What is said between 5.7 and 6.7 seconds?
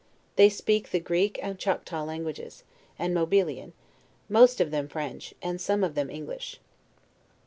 of them English.